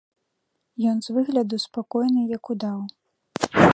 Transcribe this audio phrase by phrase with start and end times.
[0.91, 2.79] Ён з выгляду спакойны як удаў.